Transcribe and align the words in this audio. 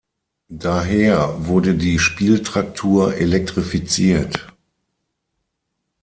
Daher 0.55 1.31
wurde 1.45 1.75
die 1.75 1.99
Spieltraktur 1.99 3.13
elektrifiziert. 3.17 4.47